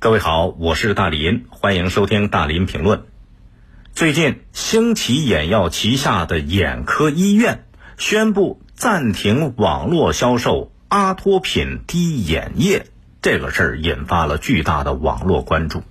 [0.00, 3.02] 各位好，我是大林，欢迎收听大林评论。
[3.96, 7.64] 最近，兴起眼药旗下的眼科医院
[7.96, 12.86] 宣布暂停网络销售阿托品滴眼液，
[13.22, 15.82] 这个事儿引发了巨大的网络关注。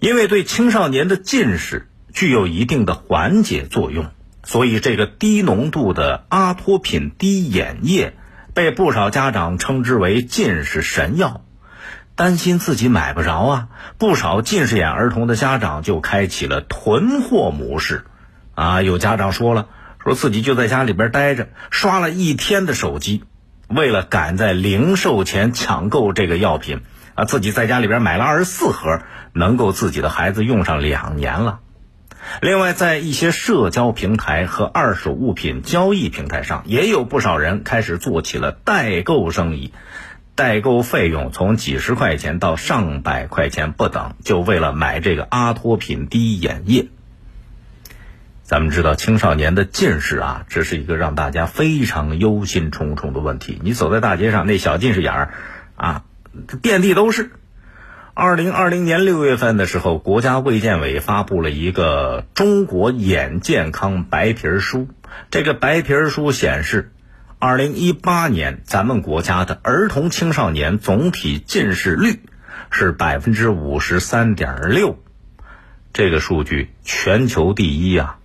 [0.00, 4.10] 因为对青少年的近视具有一定的缓解作用，
[4.44, 8.12] 所以这个低浓度的阿托品滴眼液
[8.52, 11.42] 被不少家长称之为近视神药。
[12.18, 18.06] 担心自己买不着啊，不少近视眼儿童的家长就开启了囤货模式，
[18.56, 19.68] 啊，有家长说了，
[20.02, 23.22] 说自己就在家里边待着，刷了一天的手机，
[23.68, 26.80] 为了赶在零售前抢购这个药品，
[27.14, 29.00] 啊，自己在家里边买了二十四盒，
[29.32, 31.60] 能够自己的孩子用上两年了。
[32.42, 39.72] 另外，在一些社交平台和二手物品交易平台上，也有不少人开始做起了代购生意。
[40.38, 46.86] 代购费用从几十块钱到上百块钱不等，就为了买这个阿托品滴眼液。
[48.44, 53.58] 咱们知道青少年的近视啊，这是一个让大家非常忧心忡忡的问题。
[53.64, 55.34] 你走在大街上，那小近视眼儿
[55.74, 56.04] 啊，
[56.62, 57.32] 遍地都是。
[58.14, 64.78] 二零二零年六月份的时候，国家卫健委发布了一个《中国眼健康白皮书》，
[65.32, 66.92] 这个白皮书显示。
[67.40, 72.20] 二零一八年，咱们国家的儿童青少年总体近视率
[72.68, 74.98] 是百分之五十三点六，
[75.92, 78.18] 这个数据全球第一啊！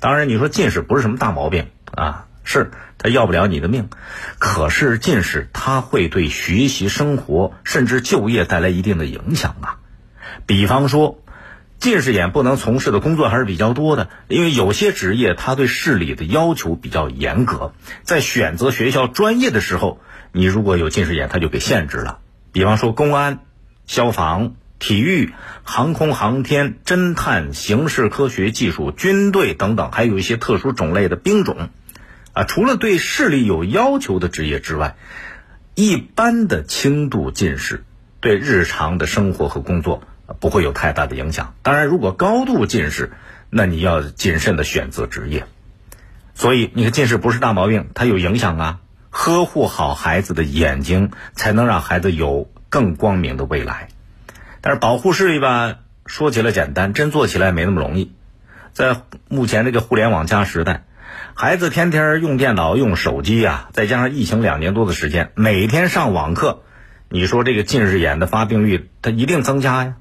[0.00, 3.88] 当然，你说近视不是什么大毛病啊，是它要不了你的命，
[4.38, 9.78] 可是近视它会对学习、生活甚至就业带来一定的影响啊，
[10.44, 11.21] 比方说。
[11.82, 17.72] 近视眼不能从事的工作还是比较多的，因为有些职业它对视力的要求比较严格，
[18.04, 22.20] 在选择学校专业的时候，你如果有近视眼，它就给限制了。
[22.52, 23.40] 比方说公安、
[23.84, 25.32] 消防、体育、
[25.64, 31.68] 航空航天、侦探、刑事科学技术、军队等等，还有一些特殊种类的兵种，
[32.32, 34.94] 啊，除了对视力有要求的职业之外，
[35.74, 37.82] 一般的轻度近视
[38.20, 40.04] 对日常的生活和工作。
[40.40, 41.54] 不会有太大的影响。
[41.62, 43.12] 当然，如果高度近视，
[43.50, 45.44] 那你要谨慎的选择职业。
[46.34, 48.78] 所以，你看近视不是大毛病，它有影响啊。
[49.10, 53.88] 呵护好孩子的眼睛，才能让孩子有更光明的未来。
[54.62, 55.74] 但是，保护视力吧，
[56.06, 58.12] 说起来简单，真做起来没那么容易。
[58.72, 60.84] 在目前这个互联网加时代，
[61.34, 66.62] 孩子天天用电脑、用手机啊，再加上疫情两年多的时间，每天上网课，
[67.10, 69.96] 你说这个近视眼的发病率，它一定增加呀。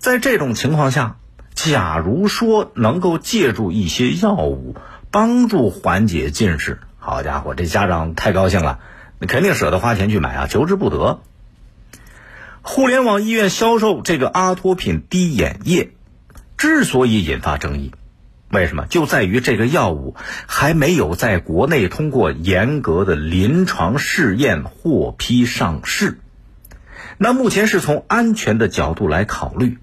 [0.00, 1.18] 在这种情况下，
[1.54, 4.74] 假如说能够借助一些药物
[5.10, 8.78] 帮助缓解近视，好家伙，这家长太高兴了，
[9.18, 11.20] 你肯定舍得花钱去买啊，求之不得。
[12.62, 15.90] 互联网医院销售这个阿托品滴眼液，
[16.56, 17.92] 之所以引发争议，
[18.48, 18.86] 为什么？
[18.86, 26.20] 就在于这个药物还没有在国内通过严格的临床试验获批上市。
[27.18, 29.76] 那目前是从安全的角度来考虑。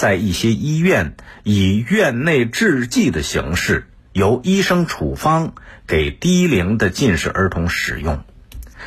[0.00, 5.52] 在一些医院以院内制剂的形式，由医生处方
[5.86, 8.24] 给低龄的近视儿童使用。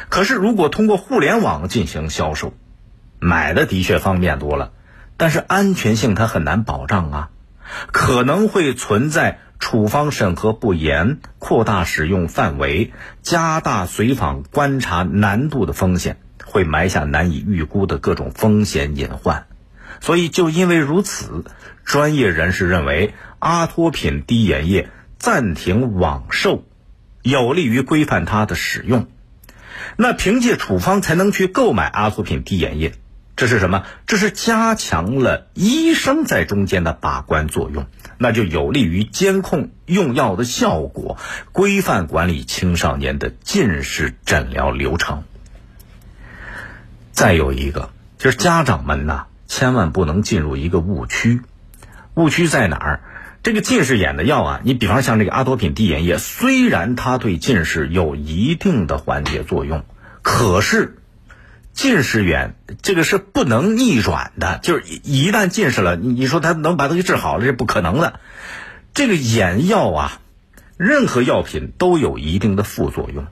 [0.09, 2.56] 可是，如果通过互联网进行销售，
[3.19, 4.72] 买的的确方便多了，
[5.16, 7.30] 但是安全性它很难保障啊，
[7.91, 12.91] 可能会存在处方审核不严、扩大使用范围、
[13.22, 19.45] 加大随访观察难度的风险，会埋下难以预估的各种风险隐患。
[20.03, 21.46] 所以，就因为如此，
[21.86, 26.66] 专业人士认为阿托品滴眼液暂停网售，
[27.22, 29.08] 有利于规范它的使用。
[29.96, 32.96] 那凭借处方才能去购买阿托品滴眼液，
[33.38, 33.86] 这是什么？
[34.06, 37.88] 这是加强了医生在中间的把关作用，
[38.18, 41.18] 那就有利于监控用药的效果，
[41.53, 45.24] 规范管理青少年的近视诊疗流程。
[47.13, 49.28] 再有一个，就是家长们呐。
[49.56, 51.42] 千万不能进入一个误区，
[52.16, 53.01] 误区在哪儿？
[53.44, 59.86] 这个近视眼的药啊，你比方像这个阿托品滴眼液，虽然它对近视有一定的缓解作用，
[60.24, 60.98] 可是
[61.72, 68.19] 近视眼这个是不能逆转的，就是一旦近视了，你你说它能把它给治好了，这不可能的。
[68.95, 70.19] 这个眼药啊，
[70.78, 73.28] 任何药品都有一定的副作用，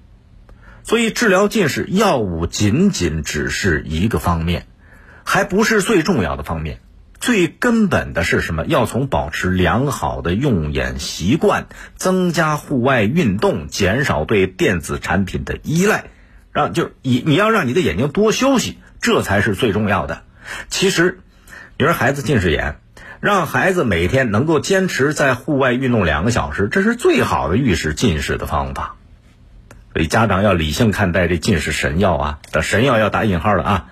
[0.83, 4.67] 所以治疗近视药物仅仅只是一个方面。
[5.23, 6.79] 还不是最重要的方面，
[7.19, 8.65] 最根本的是什么？
[8.65, 16.05] 要从保持良好的用眼习惯，增加户外运动，减少对电子产品的依赖，
[16.51, 20.23] 让就是你你要让你的眼睛多休息，这才是最重要的。
[20.69, 21.19] 其实，
[21.77, 22.77] 你说孩子近视眼，
[23.19, 28.95] 让孩子每天能够坚持在户外运动两个小时，这是最好的预示近视的方法。
[29.93, 33.85] 所以家长要理性看待这近视神药啊，这神药要打引号的啊。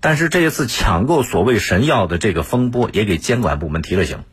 [0.00, 4.24] 但是这一次抢购所谓神药的这个风波，也给监管部门提了醒。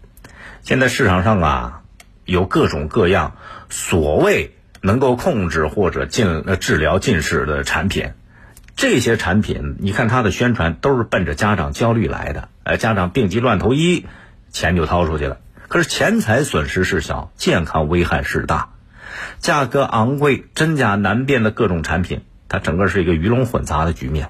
[0.62, 1.82] 现在市场上啊，
[2.26, 3.36] 有各种各样
[3.70, 8.12] 所谓能够控制或者近呃治疗近视的产品，
[8.76, 14.06] 这些产品你看它的宣传都是奔着家长焦虑来的，呃，家长病急乱投医，
[14.52, 15.40] 钱就掏出去了。
[15.68, 18.70] 可是钱财损失是小，健康危害是大，
[19.40, 24.30] 价格昂贵、真假难辨的各种产品，它整个是一个鱼龙混杂的局面。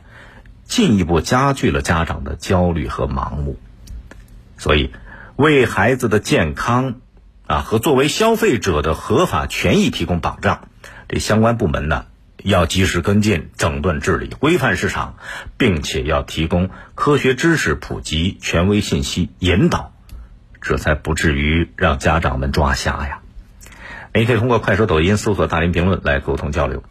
[0.67, 3.57] 进一步加剧了家长的焦虑和盲目，
[4.57, 4.91] 所以
[5.35, 6.95] 为孩子的健康
[7.47, 10.67] 啊和作为消费者的合法权益提供保障，
[11.07, 12.05] 这相关部门呢
[12.43, 15.15] 要及时跟进、整顿治理、规范市场，
[15.57, 19.93] 并且要提供科学知识普及、权威信息引导，
[20.61, 23.19] 这才不至于让家长们抓瞎呀。
[24.13, 26.83] 您可以通过快手、抖音搜索“大林评论”来沟通交流。